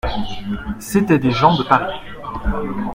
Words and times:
C'étaient 0.79 1.19
des 1.19 1.29
gens 1.29 1.55
de 1.55 1.61
Paris. 1.61 1.93